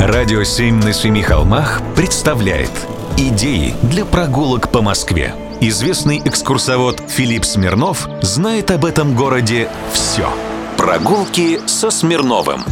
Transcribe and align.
Радио 0.00 0.44
«Семь 0.44 0.82
на 0.82 0.94
семи 0.94 1.20
холмах» 1.20 1.82
представляет 1.94 2.70
Идеи 3.18 3.74
для 3.82 4.06
прогулок 4.06 4.72
по 4.72 4.80
Москве. 4.80 5.34
Известный 5.60 6.22
экскурсовод 6.24 7.02
Филипп 7.06 7.44
Смирнов 7.44 8.08
знает 8.22 8.70
об 8.70 8.86
этом 8.86 9.14
городе 9.14 9.68
все. 9.92 10.26
Прогулки 10.78 11.60
со 11.66 11.90
Смирновым. 11.90 12.64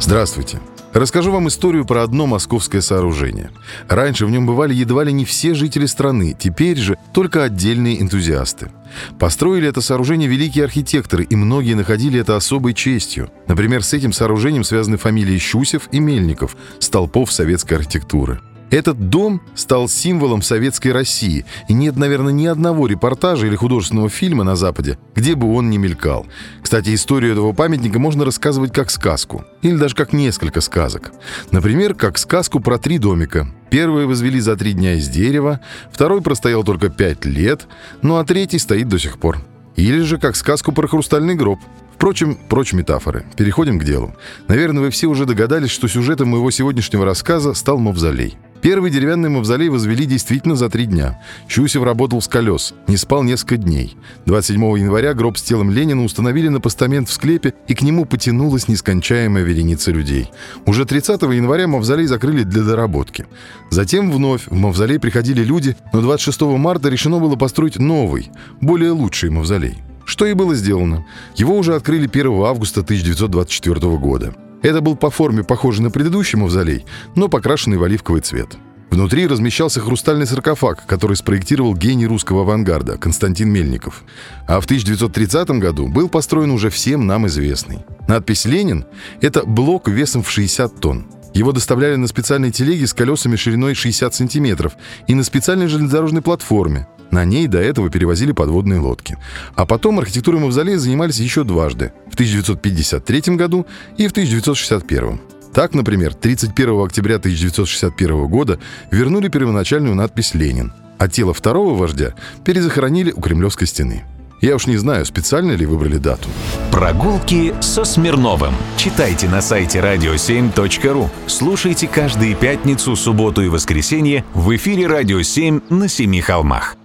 Здравствуйте. 0.00 0.60
Расскажу 0.92 1.32
вам 1.32 1.48
историю 1.48 1.86
про 1.86 2.02
одно 2.02 2.26
московское 2.26 2.82
сооружение. 2.82 3.50
Раньше 3.88 4.26
в 4.26 4.30
нем 4.30 4.46
бывали 4.46 4.74
едва 4.74 5.04
ли 5.04 5.12
не 5.12 5.24
все 5.24 5.54
жители 5.54 5.86
страны, 5.86 6.36
теперь 6.38 6.76
же 6.76 6.98
только 7.14 7.44
отдельные 7.44 8.02
энтузиасты. 8.02 8.70
Построили 9.18 9.68
это 9.68 9.80
сооружение 9.80 10.28
великие 10.28 10.64
архитекторы, 10.64 11.24
и 11.24 11.34
многие 11.34 11.74
находили 11.74 12.20
это 12.20 12.36
особой 12.36 12.74
честью. 12.74 13.30
Например, 13.48 13.82
с 13.82 13.94
этим 13.94 14.12
сооружением 14.12 14.64
связаны 14.64 14.98
фамилии 14.98 15.38
Щусев 15.38 15.88
и 15.92 15.98
Мельников, 15.98 16.56
столпов 16.78 17.32
советской 17.32 17.74
архитектуры. 17.74 18.40
Этот 18.72 19.10
дом 19.10 19.42
стал 19.54 19.86
символом 19.86 20.40
советской 20.40 20.92
России, 20.92 21.44
и 21.68 21.74
нет, 21.74 21.96
наверное, 21.96 22.32
ни 22.32 22.46
одного 22.46 22.86
репортажа 22.86 23.46
или 23.46 23.54
художественного 23.54 24.08
фильма 24.08 24.44
на 24.44 24.56
Западе, 24.56 24.98
где 25.14 25.34
бы 25.34 25.54
он 25.54 25.68
не 25.68 25.76
мелькал. 25.76 26.26
Кстати, 26.62 26.94
историю 26.94 27.32
этого 27.32 27.52
памятника 27.52 27.98
можно 27.98 28.24
рассказывать 28.24 28.72
как 28.72 28.90
сказку, 28.90 29.44
или 29.60 29.76
даже 29.76 29.94
как 29.94 30.14
несколько 30.14 30.62
сказок. 30.62 31.12
Например, 31.50 31.92
как 31.92 32.16
сказку 32.16 32.60
про 32.60 32.78
три 32.78 32.96
домика. 32.96 33.46
Первый 33.68 34.06
возвели 34.06 34.40
за 34.40 34.56
три 34.56 34.72
дня 34.72 34.94
из 34.94 35.06
дерева, 35.06 35.60
второй 35.92 36.22
простоял 36.22 36.64
только 36.64 36.88
пять 36.88 37.26
лет, 37.26 37.68
ну 38.00 38.16
а 38.16 38.24
третий 38.24 38.58
стоит 38.58 38.88
до 38.88 38.98
сих 38.98 39.18
пор. 39.18 39.36
Или 39.76 40.00
же 40.00 40.16
как 40.16 40.34
сказку 40.34 40.72
про 40.72 40.88
хрустальный 40.88 41.34
гроб. 41.34 41.60
Впрочем, 41.94 42.38
прочь 42.48 42.72
метафоры. 42.72 43.26
Переходим 43.36 43.78
к 43.78 43.84
делу. 43.84 44.14
Наверное, 44.48 44.80
вы 44.80 44.90
все 44.90 45.08
уже 45.08 45.26
догадались, 45.26 45.70
что 45.70 45.88
сюжетом 45.88 46.28
моего 46.28 46.50
сегодняшнего 46.50 47.04
рассказа 47.04 47.52
стал 47.52 47.76
мавзолей. 47.76 48.38
Первый 48.62 48.92
деревянный 48.92 49.28
мавзолей 49.28 49.68
возвели 49.68 50.06
действительно 50.06 50.54
за 50.54 50.70
три 50.70 50.86
дня. 50.86 51.20
Щусев 51.48 51.82
работал 51.82 52.22
с 52.22 52.28
колес, 52.28 52.74
не 52.86 52.96
спал 52.96 53.24
несколько 53.24 53.56
дней. 53.56 53.96
27 54.26 54.78
января 54.78 55.14
гроб 55.14 55.36
с 55.36 55.42
телом 55.42 55.72
Ленина 55.72 56.04
установили 56.04 56.46
на 56.46 56.60
постамент 56.60 57.08
в 57.08 57.12
склепе, 57.12 57.54
и 57.66 57.74
к 57.74 57.82
нему 57.82 58.04
потянулась 58.04 58.68
нескончаемая 58.68 59.42
вереница 59.42 59.90
людей. 59.90 60.30
Уже 60.64 60.84
30 60.84 61.22
января 61.22 61.66
мавзолей 61.66 62.06
закрыли 62.06 62.44
для 62.44 62.62
доработки. 62.62 63.26
Затем 63.70 64.12
вновь 64.12 64.46
в 64.46 64.54
мавзолей 64.54 65.00
приходили 65.00 65.42
люди, 65.42 65.76
но 65.92 66.00
26 66.00 66.42
марта 66.42 66.88
решено 66.88 67.18
было 67.18 67.34
построить 67.34 67.80
новый, 67.80 68.30
более 68.60 68.92
лучший 68.92 69.30
мавзолей. 69.30 69.78
Что 70.04 70.24
и 70.24 70.34
было 70.34 70.54
сделано. 70.54 71.04
Его 71.34 71.56
уже 71.56 71.74
открыли 71.74 72.06
1 72.06 72.44
августа 72.44 72.82
1924 72.82 73.96
года. 73.96 74.32
Это 74.62 74.80
был 74.80 74.96
по 74.96 75.10
форме 75.10 75.42
похожий 75.42 75.82
на 75.82 75.90
предыдущий 75.90 76.38
мавзолей, 76.38 76.86
но 77.14 77.28
покрашенный 77.28 77.76
в 77.76 77.82
оливковый 77.82 78.22
цвет. 78.22 78.56
Внутри 78.90 79.26
размещался 79.26 79.80
хрустальный 79.80 80.26
саркофаг, 80.26 80.84
который 80.86 81.16
спроектировал 81.16 81.74
гений 81.74 82.06
русского 82.06 82.42
авангарда 82.42 82.98
Константин 82.98 83.48
Мельников. 83.48 84.04
А 84.46 84.60
в 84.60 84.66
1930 84.66 85.48
году 85.52 85.88
был 85.88 86.10
построен 86.10 86.50
уже 86.50 86.68
всем 86.68 87.06
нам 87.06 87.26
известный. 87.26 87.78
Надпись 88.06 88.44
«Ленин»— 88.44 88.84
это 89.22 89.44
блок 89.46 89.88
весом 89.88 90.22
в 90.22 90.30
60 90.30 90.78
тонн. 90.78 91.06
Его 91.32 91.52
доставляли 91.52 91.96
на 91.96 92.06
специальной 92.06 92.50
телеге 92.50 92.86
с 92.86 92.92
колесами 92.92 93.36
шириной 93.36 93.74
60 93.74 94.14
сантиметров 94.14 94.74
и 95.06 95.14
на 95.14 95.24
специальной 95.24 95.68
железнодорожной 95.68 96.20
платформе. 96.20 96.86
На 97.10 97.24
ней 97.24 97.46
до 97.46 97.58
этого 97.58 97.90
перевозили 97.90 98.32
подводные 98.32 98.80
лодки. 98.80 99.16
А 99.54 99.66
потом 99.66 99.98
архитектурой 99.98 100.40
мавзолея 100.40 100.78
занимались 100.78 101.18
еще 101.18 101.44
дважды. 101.44 101.92
В 102.12 102.14
1953 102.14 103.36
году 103.36 103.66
и 103.96 104.06
в 104.06 104.10
1961. 104.10 105.18
Так, 105.54 105.72
например, 105.72 106.12
31 106.12 106.84
октября 106.84 107.16
1961 107.16 108.26
года 108.26 108.58
вернули 108.90 109.28
первоначальную 109.28 109.94
надпись 109.94 110.34
«Ленин», 110.34 110.74
а 110.98 111.08
тело 111.08 111.32
второго 111.32 111.74
вождя 111.74 112.14
перезахоронили 112.44 113.12
у 113.12 113.20
Кремлевской 113.22 113.66
стены. 113.66 114.04
Я 114.42 114.56
уж 114.56 114.66
не 114.66 114.76
знаю, 114.76 115.06
специально 115.06 115.52
ли 115.52 115.64
выбрали 115.64 115.96
дату. 115.96 116.28
Прогулки 116.70 117.54
со 117.62 117.84
Смирновым. 117.84 118.52
Читайте 118.76 119.28
на 119.28 119.40
сайте 119.40 119.78
radio7.ru. 119.78 121.08
Слушайте 121.26 121.88
каждые 121.88 122.34
пятницу, 122.34 122.94
субботу 122.94 123.40
и 123.40 123.48
воскресенье 123.48 124.24
в 124.34 124.54
эфире 124.54 124.86
«Радио 124.86 125.20
7» 125.20 125.62
на 125.72 125.88
Семи 125.88 126.20
холмах. 126.20 126.76